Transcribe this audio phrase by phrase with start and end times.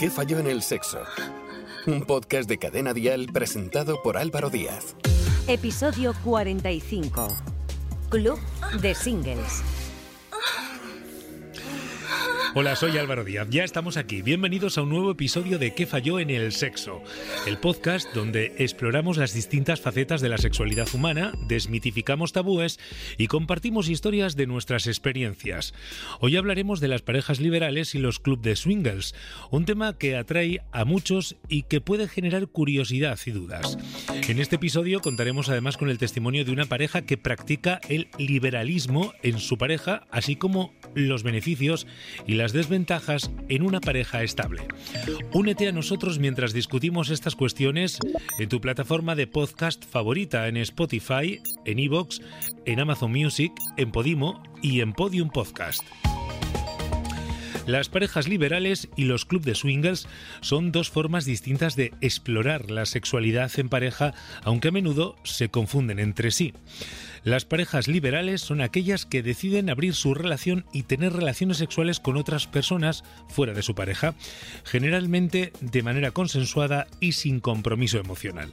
[0.00, 1.02] ¿Qué falló en el sexo?
[1.86, 4.96] Un podcast de Cadena Dial presentado por Álvaro Díaz.
[5.46, 7.28] Episodio 45.
[8.08, 8.38] Club
[8.80, 9.62] de Singles.
[12.52, 13.46] Hola, soy Álvaro Díaz.
[13.48, 14.22] Ya estamos aquí.
[14.22, 17.00] Bienvenidos a un nuevo episodio de ¿Qué falló en el sexo?
[17.46, 22.80] El podcast donde exploramos las distintas facetas de la sexualidad humana, desmitificamos tabúes
[23.18, 25.74] y compartimos historias de nuestras experiencias.
[26.18, 29.14] Hoy hablaremos de las parejas liberales y los clubes de swingles,
[29.52, 33.78] un tema que atrae a muchos y que puede generar curiosidad y dudas.
[34.28, 39.14] En este episodio contaremos además con el testimonio de una pareja que practica el liberalismo
[39.22, 41.86] en su pareja, así como los beneficios
[42.26, 44.66] y las desventajas en una pareja estable.
[45.34, 47.98] Únete a nosotros mientras discutimos estas cuestiones
[48.38, 52.22] en tu plataforma de podcast favorita en Spotify, en Evox,
[52.64, 55.84] en Amazon Music, en Podimo y en Podium Podcast.
[57.66, 60.08] Las parejas liberales y los clubes de swingers
[60.40, 65.98] son dos formas distintas de explorar la sexualidad en pareja, aunque a menudo se confunden
[65.98, 66.54] entre sí.
[67.22, 72.16] Las parejas liberales son aquellas que deciden abrir su relación y tener relaciones sexuales con
[72.16, 74.14] otras personas fuera de su pareja,
[74.64, 78.50] generalmente de manera consensuada y sin compromiso emocional.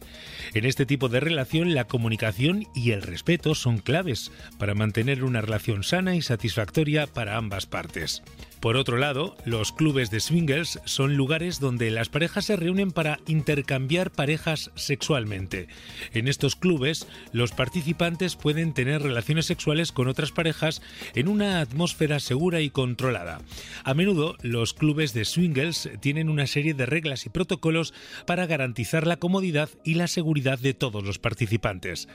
[0.54, 5.42] En este tipo de relación la comunicación y el respeto son claves para mantener una
[5.42, 8.22] relación sana y satisfactoria para ambas partes.
[8.60, 13.20] Por otro lado, los clubes de swingers son lugares donde las parejas se reúnen para
[13.28, 15.68] intercambiar parejas sexualmente.
[16.12, 20.82] En estos clubes, los participantes pueden tener relaciones sexuales con otras parejas
[21.16, 23.42] en una atmósfera segura y controlada.
[23.84, 27.94] A menudo, los clubes de swingers tienen una serie de reglas y protocolos
[28.26, 32.08] para garantizar la comodidad y la seguridad de todos los participantes.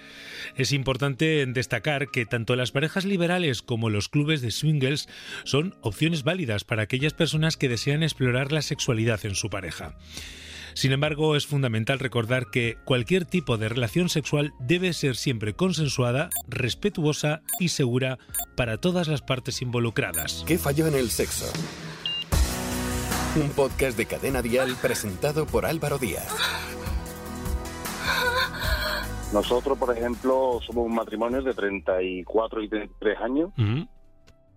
[0.56, 5.08] Es importante destacar que tanto las parejas liberales como los clubes de swingers
[5.44, 9.94] son opciones válidas para aquellas personas que desean explorar la sexualidad en su pareja.
[10.74, 16.30] Sin embargo, es fundamental recordar que cualquier tipo de relación sexual debe ser siempre consensuada,
[16.48, 18.18] respetuosa y segura
[18.56, 20.44] para todas las partes involucradas.
[20.46, 21.46] ¿Qué falló en el sexo?
[23.34, 26.28] Un podcast de Cadena Dial presentado por Álvaro Díaz.
[29.32, 33.50] Nosotros, por ejemplo, somos un matrimonio de 34 y 33 años.
[33.56, 33.88] Ujú.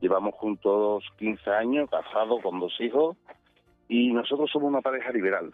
[0.02, 3.16] Llevamos juntos 15 años, casados con dos hijos,
[3.88, 5.54] y nosotros somos una pareja liberal.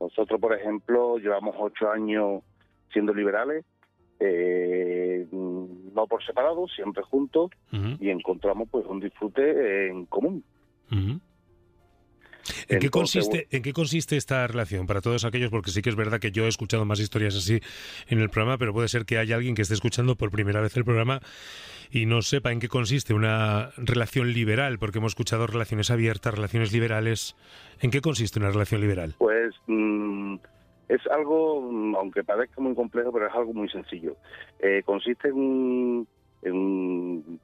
[0.00, 2.42] Nosotros, por ejemplo, llevamos ocho años
[2.92, 3.64] siendo liberales,
[4.20, 7.50] eh, no por separado, siempre juntos,
[8.00, 10.44] y encontramos pues un disfrute en común.
[10.90, 11.20] Ujú.
[12.68, 14.86] ¿En qué, consiste, ¿En qué consiste esta relación?
[14.86, 17.60] Para todos aquellos, porque sí que es verdad que yo he escuchado más historias así
[18.06, 20.76] en el programa, pero puede ser que haya alguien que esté escuchando por primera vez
[20.76, 21.20] el programa
[21.90, 26.72] y no sepa en qué consiste una relación liberal, porque hemos escuchado relaciones abiertas, relaciones
[26.72, 27.34] liberales.
[27.80, 29.14] ¿En qué consiste una relación liberal?
[29.18, 30.36] Pues mm,
[30.88, 34.16] es algo, mm, aunque parezca muy complejo, pero es algo muy sencillo.
[34.60, 36.08] Eh, consiste en, un-
[36.42, 37.40] en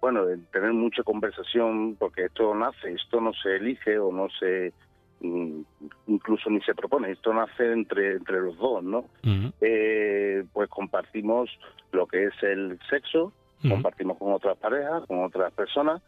[0.00, 4.72] bueno, en tener mucha conversación, porque esto nace, esto no se elige o no se,
[5.20, 5.60] mm,
[6.08, 9.06] incluso ni se propone, esto nace entre, entre los dos, ¿no?
[9.60, 11.50] Eh, pues compartimos
[11.92, 16.02] lo que es el sexo, Compartimos con otras parejas, con otras personas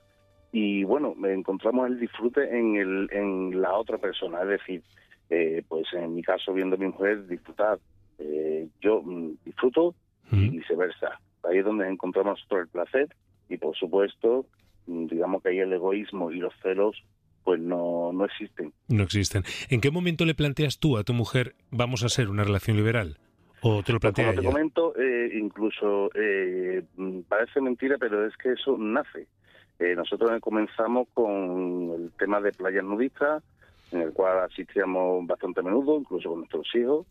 [0.53, 4.82] y bueno, encontramos el disfrute en, el, en la otra persona, es decir,
[5.31, 7.78] eh, pues en mi caso viendo a mi mujer disfrutar,
[8.19, 9.94] eh, yo mm, disfruto
[10.31, 11.20] y viceversa.
[11.42, 13.09] Ahí es donde encontramos nosotros el placer
[13.48, 14.47] y por supuesto,
[14.86, 16.97] mm, digamos que ahí el egoísmo y los celos
[17.44, 18.72] pues no, no existen.
[18.88, 19.42] No existen.
[19.70, 23.19] ¿En qué momento le planteas tú a tu mujer vamos a ser una relación liberal?
[23.62, 24.50] ¿O te lo Pues plantea como te ella?
[24.50, 29.26] comento, eh, incluso eh, mm, parece mentira, pero es que eso nace.
[29.78, 33.42] Eh, nosotros comenzamos con el tema de playas nudistas,
[33.92, 37.06] en el cual asistíamos bastante a menudo, incluso con nuestros hijos,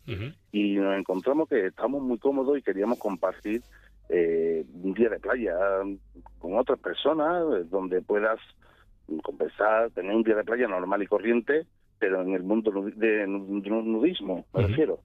[0.51, 3.61] y nos encontramos que estamos muy cómodos y queríamos compartir
[4.09, 5.55] eh, un día de playa
[6.39, 8.39] con otras personas, donde puedas
[9.23, 11.65] conversar, tener un día de playa normal y corriente,
[11.99, 14.99] pero en el mundo de nu- de nudismo, me refiero.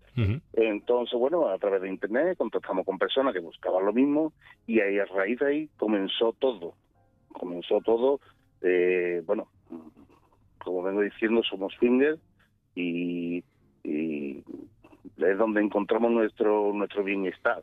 [0.52, 4.32] Entonces, bueno, a través de Internet contactamos con personas que buscaban lo mismo
[4.66, 6.74] y ahí a raíz de ahí comenzó todo.
[7.32, 8.20] Comenzó todo,
[8.60, 9.48] eh, bueno,
[10.62, 12.20] como vengo diciendo, somos fingers
[12.74, 13.42] y,
[13.84, 14.44] y
[15.16, 17.62] es donde encontramos nuestro nuestro bienestar.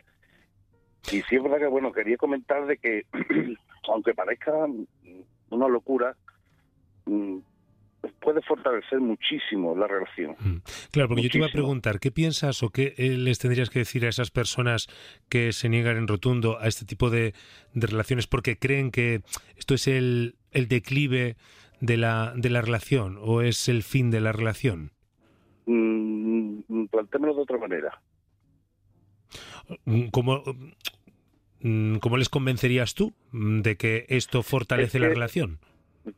[1.11, 3.05] Y sí es verdad que, bueno, quería comentar de que,
[3.87, 4.65] aunque parezca
[5.51, 6.15] una locura,
[7.05, 7.37] mm,
[8.19, 10.35] puede fortalecer muchísimo la relación.
[10.39, 10.57] Mm.
[10.91, 13.79] Claro, porque yo te iba a preguntar, ¿qué piensas o qué eh, les tendrías que
[13.79, 14.87] decir a esas personas
[15.29, 17.33] que se niegan en rotundo a este tipo de,
[17.73, 19.21] de relaciones porque creen que
[19.57, 21.37] esto es el, el declive
[21.79, 24.91] de la, de la relación o es el fin de la relación?
[25.65, 28.01] Mm, plantémelo de otra manera.
[29.85, 30.43] Mm, ¿Cómo,
[31.61, 35.59] mm, ¿Cómo les convencerías tú de que esto fortalece Es la relación?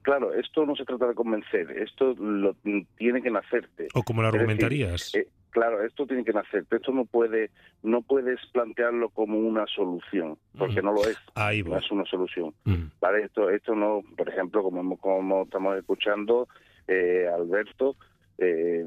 [0.02, 2.56] Claro, esto no se trata de convencer, esto lo
[2.98, 3.88] tiene que nacerte.
[3.94, 5.14] ¿O cómo lo decir, argumentarías?
[5.16, 6.76] Eh, claro, esto tiene que nacerte.
[6.78, 7.50] Esto no puede,
[7.84, 10.86] no puedes plantearlo como una solución, porque Mm.
[10.86, 11.18] no lo es.
[11.36, 12.54] Ahí No es una solución.
[12.66, 16.48] Mm, Vale, esto, esto no, por ejemplo, como, hemos- como estamos escuchando,
[16.88, 17.96] eh, Alberto,
[18.38, 18.84] eh,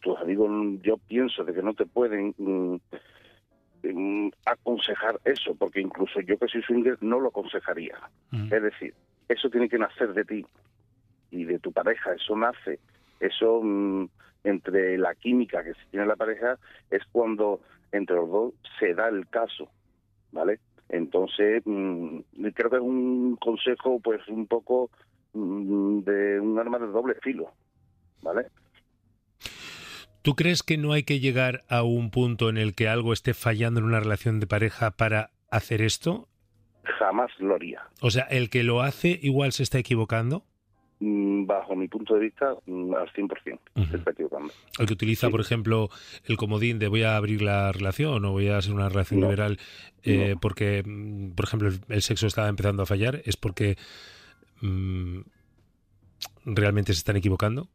[0.00, 0.50] tus amigos,
[0.82, 2.76] yo pienso de que no te pueden mm,
[3.84, 7.98] mm, aconsejar eso, porque incluso yo que soy swinger no lo aconsejaría.
[8.50, 8.94] Es decir,
[9.28, 10.46] eso tiene que nacer de ti
[11.30, 12.78] y de tu pareja, eso nace,
[13.20, 14.06] eso mm,
[14.44, 16.58] entre la química que se tiene la pareja
[16.90, 17.60] es cuando
[17.92, 19.68] entre los dos se da el caso,
[20.32, 20.60] ¿vale?
[20.88, 22.20] Entonces, mm,
[22.54, 24.90] creo que es un consejo pues un poco
[25.32, 27.52] mm, de un arma de doble filo,
[28.22, 28.46] ¿vale?
[30.22, 33.34] ¿Tú crees que no hay que llegar a un punto en el que algo esté
[33.34, 36.28] fallando en una relación de pareja para hacer esto?
[36.98, 37.82] Jamás lo haría.
[38.00, 40.44] O sea, el que lo hace igual se está equivocando.
[41.00, 43.86] Mm, Bajo mi punto de vista, mm, al 100%, Ujú.
[43.86, 44.52] se está equivocando.
[44.78, 45.30] El que utiliza, Sí.
[45.32, 45.88] por ejemplo,
[46.26, 49.26] el comodín de voy a abrir la relación o voy a hacer una relación No.
[49.26, 49.58] liberal
[50.04, 50.40] eh, No.
[50.40, 53.76] porque, mm, por ejemplo, el, el sexo está empezando a fallar, es porque
[54.60, 55.20] mm,
[56.44, 57.68] realmente se están equivocando.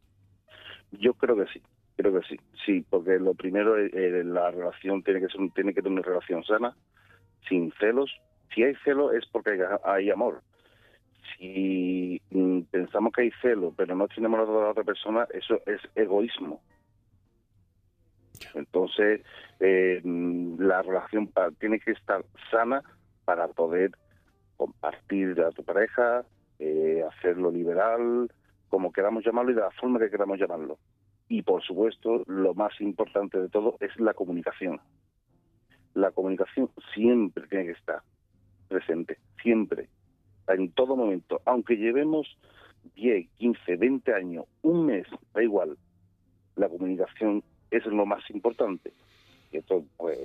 [0.92, 1.60] Yo creo que sí,
[1.96, 5.74] creo que sí, sí, porque lo primero es eh, la relación tiene que ser tiene
[5.74, 6.74] que tener una relación sana,
[7.48, 8.10] sin celos.
[8.54, 10.42] Si hay celos es porque hay, amor.
[11.36, 15.80] Si mm, pensamos que hay celo, pero no tenemos a la otra persona, eso es
[15.94, 16.60] egoísmo.
[18.54, 19.22] Entonces,
[19.60, 22.82] eh, mm, la relación tiene que estar sana
[23.24, 23.92] para poder
[24.56, 26.24] compartir a tu pareja,
[26.58, 28.30] eh, hacerlo liberal,
[28.68, 30.78] como queramos llamarlo y de la forma que queramos llamarlo.
[31.28, 34.80] Y por supuesto, lo más importante de todo es la comunicación.
[35.94, 38.02] La comunicación siempre tiene que estar
[38.68, 39.88] presente, siempre,
[40.48, 41.40] en todo momento.
[41.44, 42.26] Aunque llevemos
[42.94, 45.76] 10, 15, 20 años, un mes, da igual.
[46.56, 48.92] La comunicación es lo más importante.
[49.50, 50.18] Y esto, pues,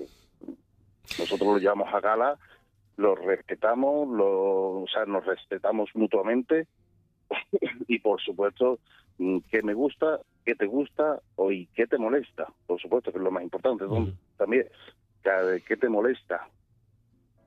[1.17, 2.37] nosotros lo llevamos a gala,
[2.97, 6.67] lo respetamos, lo, o sea, nos respetamos mutuamente
[7.87, 8.79] y por supuesto
[9.17, 13.17] mm, qué me gusta, qué te gusta o y qué te molesta, por supuesto que
[13.17, 14.13] es lo más importante Ujú.
[14.37, 14.67] también,
[15.65, 16.47] qué te molesta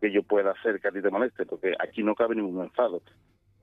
[0.01, 3.03] que yo pueda hacer que a ti te moleste, porque aquí no cabe ningún enfado.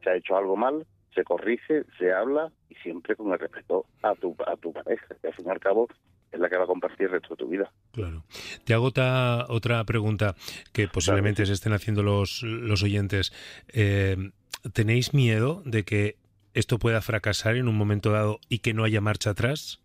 [0.04, 4.16] Se ha hecho algo mal, se corrige, se habla y siempre con el respeto a
[4.16, 5.88] tu a tu pareja, que al fin y al cabo
[6.32, 7.72] es la que va a compartir el resto de tu vida.
[7.92, 8.24] Claro.
[8.66, 10.36] Te hago otra, otra pregunta
[10.74, 13.32] que posiblemente se estén haciendo los, los oyentes.
[13.68, 14.32] Eh,
[14.74, 16.18] ¿Tenéis miedo de que
[16.54, 19.82] esto pueda fracasar en un momento dado y que no haya marcha atrás?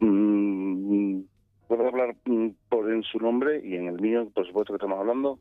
[0.00, 1.22] Mm,
[1.66, 4.98] puedo hablar mm, por en su nombre y en el mío, por supuesto que estamos
[4.98, 5.38] hablando,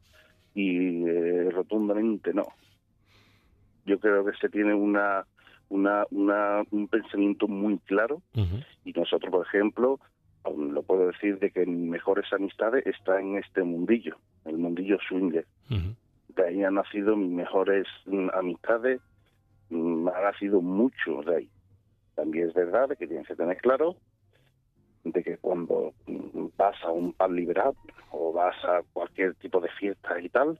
[0.53, 2.47] y eh, rotundamente no.
[3.85, 5.25] Yo creo que se tiene una,
[5.69, 9.99] una, una, un pensamiento muy claro Ujú, y nosotros, por ejemplo,
[10.43, 15.45] aún lo puedo decir de que mejores amistades están en este mundillo, el mundillo swinger.
[15.69, 15.95] ujú.
[16.29, 19.01] De ahí han nacido mis mejores mm, amistades,
[19.69, 21.49] mm, ha nacido mucho de ahí.
[22.15, 23.97] También es verdad que tienes que tener claro
[25.03, 25.93] de que cuando
[26.57, 27.73] vas a un pub liberal
[28.11, 30.59] o vas a cualquier tipo de fiesta y tal,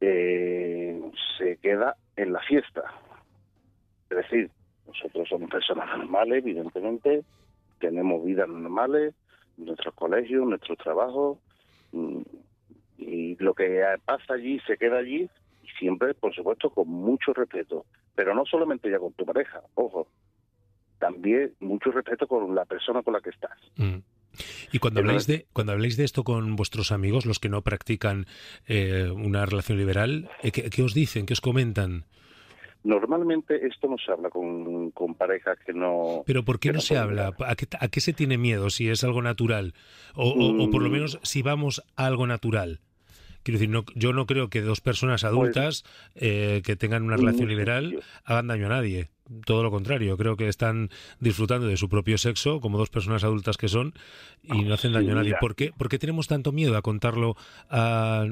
[0.00, 1.00] eh,
[1.38, 2.82] se queda en la fiesta.
[4.08, 4.50] Es decir,
[4.86, 7.24] nosotros somos personas normales, evidentemente,
[7.78, 9.14] tenemos vidas normales,
[9.56, 11.38] nuestros colegios, nuestros trabajos,
[11.92, 12.22] mm,
[12.98, 15.28] y lo que pasa allí se queda allí
[15.62, 17.86] y siempre, por supuesto, con mucho respeto.
[18.14, 20.06] Pero no solamente ya con tu pareja, ojo,
[21.00, 23.58] también mucho respeto con la persona con la que estás.
[23.76, 23.96] Mm.
[24.70, 28.26] Y cuando habláis de cuando habláis de esto con vuestros amigos, los que no practican
[28.68, 31.26] eh, una relación liberal, eh, ¿qué, qué os dicen?
[31.26, 32.04] ¿Qué os comentan?
[32.82, 36.22] Normalmente esto no se habla con, con parejas que no...
[36.24, 37.34] Pero ¿por qué no se habla?
[37.46, 39.74] ¿A qué, a qué se tiene miedo si es algo natural?
[40.14, 40.92] O, o- o por lo Mm.
[40.92, 42.80] menos si vamos a algo natural.
[43.42, 47.48] Quiero decir, no, yo no creo que dos personas adultas eh, que tengan una relación
[47.48, 49.08] liberal hagan daño a nadie.
[49.44, 50.88] Todo lo contrario, creo que están
[51.20, 53.92] disfrutando de su propio sexo como dos personas adultas que son
[54.42, 55.34] y no hacen Sí, daño a nadie.
[55.40, 57.36] ¿Por qué, por qué tenemos tanto miedo a contarlo
[57.68, 58.26] a,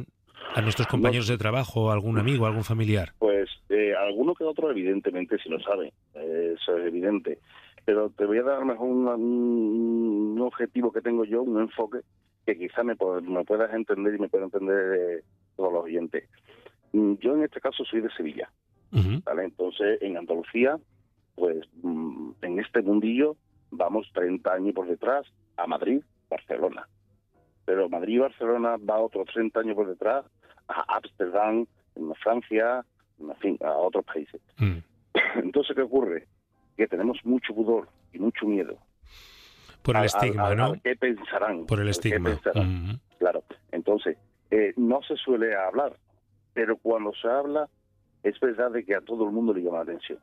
[0.55, 3.13] a nuestros compañeros de trabajo, a algún amigo, a algún familiar?
[3.19, 7.39] Pues eh, alguno que otro evidentemente sí lo sabe, eso es evidente.
[7.85, 11.99] Pero te voy a dar mejor un, objetivo que tengo yo, un enfoque
[12.45, 15.23] que quizá me puedas entender y me pueda entender eh,
[15.57, 16.29] todos los oyentes.
[16.93, 18.51] Mm, Yo en este caso soy de Sevilla,
[18.93, 20.79] Entonces en Andalucía,
[21.35, 23.37] pues mm, en este mundillo
[23.71, 25.27] vamos 30 años por detrás
[25.57, 26.89] a Madrid, Barcelona.
[27.65, 30.25] Pero Madrid y Barcelona va otros 30 años por detrás
[30.69, 31.67] a Ámsterdam,
[31.97, 32.85] a Francia,
[33.21, 34.41] en fin, a otros países.
[34.59, 34.79] Mm.
[35.45, 36.27] Entonces, ¿qué ocurre?
[36.77, 38.79] Que tenemos mucho pudor y mucho miedo.
[39.83, 40.65] Por el a- estigma, a- ¿no?
[40.73, 41.67] a ¿Qué pensarán?
[41.67, 42.31] Por el ¿Qué estigma.
[42.31, 42.85] pensarán?
[42.85, 43.01] Mm.
[43.19, 43.43] Claro.
[43.73, 44.17] Entonces,
[44.51, 45.95] eh, no se suele hablar,
[46.55, 47.69] pero cuando se habla,
[48.23, 50.19] es verdad de que a todo el mundo le llama la atención.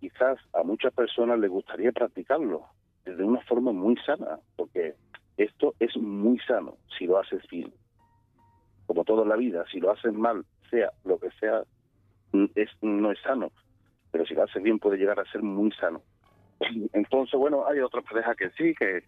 [0.00, 2.66] Quizás a muchas personas les gustaría practicarlo
[3.04, 4.94] de una forma muy sana, porque
[5.36, 7.72] esto es muy sano si lo haces bien.
[8.86, 11.62] Como todo en la vida, si lo haces mal, sea lo que sea,
[12.32, 13.50] mm, es, no es sano.
[14.10, 16.02] Pero si lo haces bien puede llegar a ser muy sano.
[16.92, 19.04] Entonces, bueno, hay otras parejas que sí, que,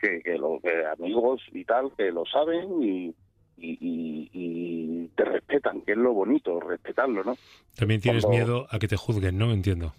[0.00, 3.14] que, que amigos y tal, que lo saben y,
[3.56, 7.36] y, y- y te respetan, que es lo bonito, respetarlo, ¿no?
[7.76, 9.52] También tienes Cuando- miedo a que te juzguen, ¿no?
[9.52, 9.92] Entiendo.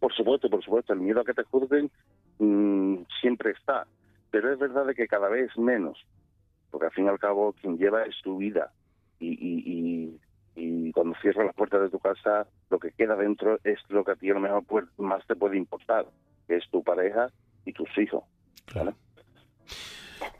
[0.00, 1.90] Por supuesto, por supuesto, el miedo a que te juzguen
[2.38, 3.86] mm, siempre está,
[4.30, 5.98] pero es verdad de que cada vez menos,
[6.70, 8.72] porque al fin y al cabo quien lleva es tu vida
[9.20, 10.18] y, y,
[10.56, 14.04] y, y cuando cierras las puertas de tu casa, lo que queda dentro es lo
[14.04, 16.06] que a ti a lo mejor pues, más te puede importar,
[16.46, 17.28] que es tu pareja
[17.64, 18.24] y tus hijos.
[18.66, 18.94] Claro.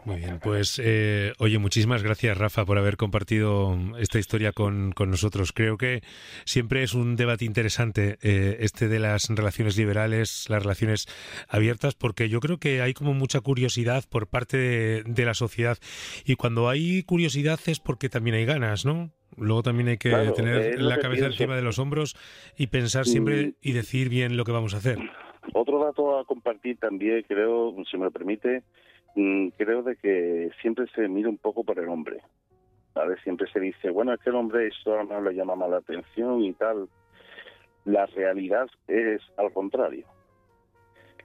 [0.04, 5.10] Muy bien, pues eh, oye, muchísimas gracias Rafa por haber compartido esta historia con, con
[5.10, 5.52] nosotros.
[5.52, 6.02] Creo que
[6.44, 11.06] siempre es un debate interesante eh, este de las relaciones liberales, las relaciones
[11.48, 15.76] abiertas, porque yo creo que hay como mucha curiosidad por parte de, de la sociedad
[16.24, 19.10] y cuando hay curiosidad es porque también hay ganas, ¿no?
[19.36, 21.42] Luego también hay que Claro, tener la que cabeza pienso.
[21.42, 22.14] encima de los hombros
[22.56, 24.98] y pensar siempre y decir bien lo que vamos a hacer.
[25.52, 28.62] Otro dato a compartir también, creo, si me lo permite,
[29.56, 32.20] creo de que siempre se mira un poco por el hombre.
[32.94, 33.16] ¿vale?
[33.22, 36.42] Siempre se dice, bueno, es que el hombre lo mejor le llama más la atención
[36.42, 36.88] y tal.
[37.84, 40.06] La realidad es al contrario.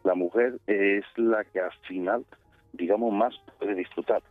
[0.04, 2.26] La mujer es la que al final,
[2.74, 4.22] digamos, más puede disfrutar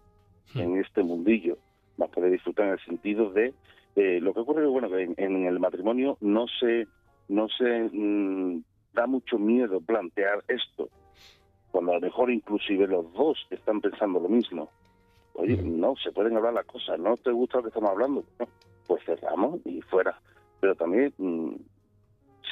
[0.55, 1.59] en este mundillo.
[1.97, 3.53] Más puede disfrutar en el sentido de
[3.97, 6.87] eh, lo que ocurre, bueno, que en, en el matrimonio no se,
[7.29, 8.63] no se mm,
[8.93, 10.89] da mucho miedo plantear esto,
[11.71, 14.71] cuando a lo mejor inclusive los dos están pensando lo mismo.
[15.35, 18.25] Oye, no, se pueden hablar las cosas, no te gusta lo que estamos hablando,
[18.87, 20.19] pues cerramos y fuera.
[20.61, 21.55] Pero también, mm,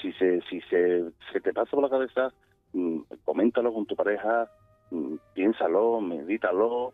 [0.00, 2.32] si se si se, se te pasa por la cabeza,
[2.72, 4.48] mm, coméntalo con tu pareja,
[4.90, 6.92] mm, piénsalo, medítalo,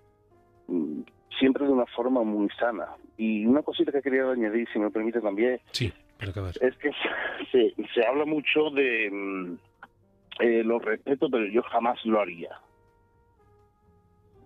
[1.39, 2.87] siempre de una forma muy sana.
[3.17, 6.55] Y una cosita que quería añadir, si me permite también, Sí, para acabar.
[6.61, 6.91] es que
[7.53, 9.57] se, se habla mucho de
[10.41, 12.61] eh, lo respeto, pero yo jamás lo haría.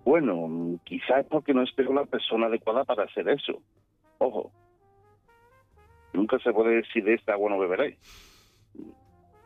[0.05, 3.61] Bueno, quizás es porque no espero la persona adecuada para hacer eso.
[4.19, 4.51] Ojo,
[6.13, 7.99] nunca se puede decir de esta agua no beberé.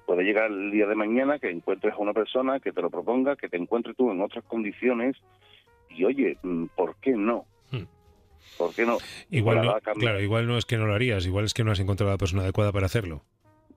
[0.06, 3.36] Puede llegar el día de mañana que encuentres a una persona que te lo proponga,
[3.36, 5.16] que te encuentres tú en otras condiciones
[5.90, 7.46] y oye, mm, ¿por qué no?
[7.70, 7.86] Hmm.
[8.58, 8.98] ¿Por qué no?
[9.30, 11.80] Igual no, claro, igual no es que no lo harías, igual es que no has
[11.80, 13.22] encontrado a la persona adecuada para hacerlo.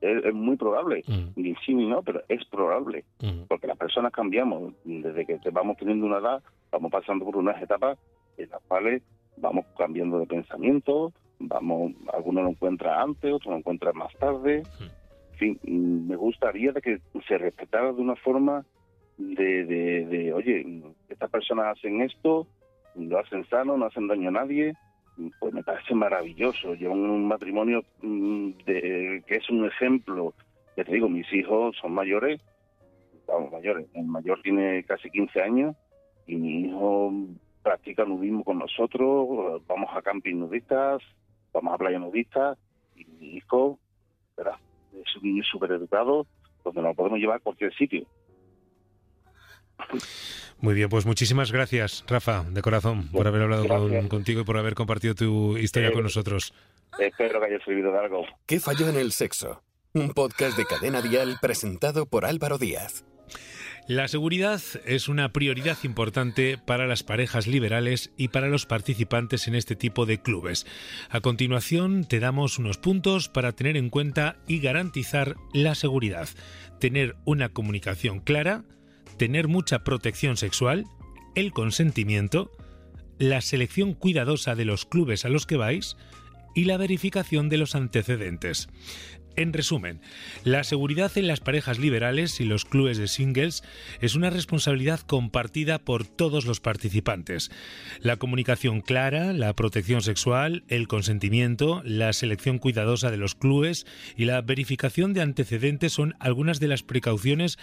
[0.06, 1.04] Es, es muy probable.
[1.08, 3.04] Mm, Ni sí ni no, pero es probable.
[3.22, 3.44] mm.
[3.48, 7.62] porque las personas cambiamos desde que te vamos teniendo una edad, vamos pasando por unas
[7.62, 7.98] etapas
[8.38, 9.02] en las cuales
[9.38, 14.64] vamos cambiando de pensamiento, vamos, algunos lo encuentran antes, otros lo encuentran más tarde.
[15.34, 18.66] En fin, mm, me gustaría de que se respetara de una forma
[19.18, 22.48] de, de, de, oye, estas personas hacen esto,
[22.96, 24.74] lo hacen sano, no hacen daño a nadie,
[25.40, 26.74] pues me parece maravilloso.
[26.76, 30.34] Llevan un matrimonio mm, de, que es un ejemplo.
[30.78, 32.42] Ya te digo, mis hijos son mayores,
[33.28, 33.88] vamos, mayores.
[33.94, 35.76] El mayor tiene casi 15 años
[36.28, 37.14] y mi hijo
[37.64, 41.02] practica nudismo con nosotros, vamos a camping nudistas,
[41.52, 42.58] vamos a playa nudistas
[42.96, 43.80] y mi hijo,
[44.38, 44.60] verá,
[44.94, 46.28] es un niño súper educado,
[46.64, 48.06] donde lo podemos llevar a cualquier sitio.
[50.60, 54.58] Muy bien, pues muchísimas gracias, Rafa, de corazón, por haber hablado con- contigo y por
[54.58, 56.53] haber compartido tu historia Eh, con nosotros.
[56.98, 58.25] Espero que haya servido de algo.
[58.46, 59.62] ¿Qué falló en el sexo?
[59.94, 63.03] Un podcast de Cadena Dial presentado por Álvaro Díaz.
[63.88, 69.53] La seguridad es una prioridad importante para las parejas liberales y para los participantes en
[69.53, 70.65] este tipo de clubes.
[71.10, 76.27] A continuación te damos unos puntos para tener en cuenta y garantizar la seguridad.
[76.79, 78.63] Tener una comunicación clara,
[79.18, 80.86] tener mucha protección sexual,
[81.36, 82.52] el consentimiento,
[83.18, 85.98] la selección cuidadosa de los clubes a los que vais
[86.54, 88.70] y la verificación de los antecedentes.
[89.38, 90.00] En resumen,
[90.44, 93.63] la seguridad en las parejas liberales y los clubes de singles
[94.00, 97.51] es una responsabilidad compartida por todos los participantes.
[98.00, 104.24] La comunicación clara, la protección sexual, el consentimiento, la selección cuidadosa de los clubes y
[104.25, 107.58] la verificación de antecedentes son algunas de las precauciones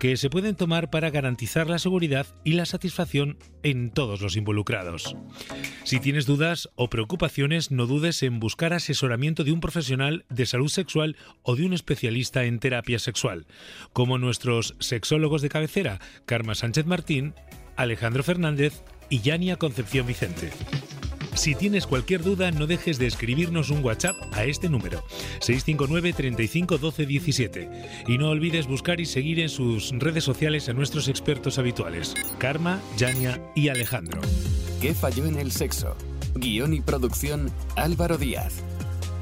[0.00, 5.16] que se pueden tomar para garantizar la seguridad y la satisfacción en todos los involucrados.
[5.84, 10.68] Si tienes dudas o preocupaciones, no dudes en buscar asesoramiento de un profesional de salud
[10.68, 11.11] sexual
[11.42, 13.46] o de un especialista en terapia sexual,
[13.92, 17.34] como nuestros sexólogos de cabecera, Karma Sánchez Martín,
[17.76, 20.50] Alejandro Fernández y Yania Concepción Vicente.
[21.34, 25.02] Si tienes cualquier duda, no dejes de escribirnos un WhatsApp a este número,
[25.40, 27.70] 659 35 12 17.
[28.06, 32.80] Y no olvides buscar y seguir en sus redes sociales a nuestros expertos habituales, Karma,
[32.98, 34.20] Yania y Alejandro.
[34.80, 35.96] ¿Qué falló en el sexo?
[36.34, 38.62] Guión y producción Álvaro Díaz.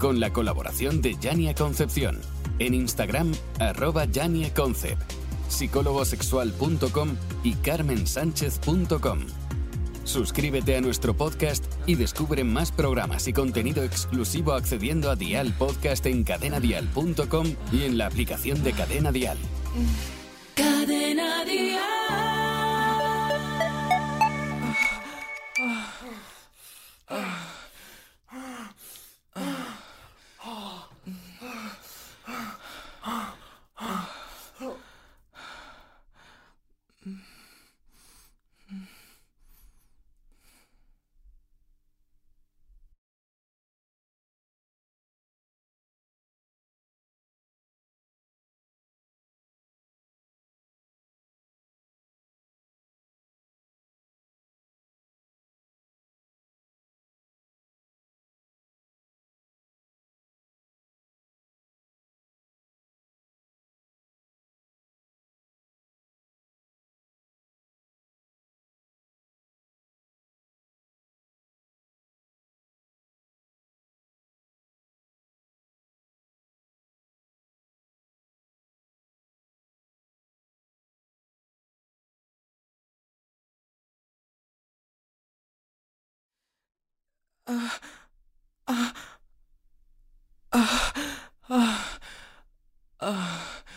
[0.00, 2.18] Con la colaboración de Yania Concepción.
[2.58, 5.02] En Instagram, arroba Yania Concept,
[5.48, 9.18] psicólogosexual.com y carmensánchez.com.
[10.04, 16.06] Suscríbete a nuestro podcast y descubre más programas y contenido exclusivo accediendo a Dial Podcast
[16.06, 19.36] en cadenadial.com y en la aplicación de Cadena Dial.
[20.54, 22.29] Cadena Dial.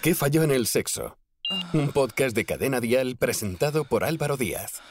[0.01, 1.17] ¿Qué falló en el sexo?
[1.73, 4.81] Un podcast de Cadena Dial presentado por Álvaro Díaz.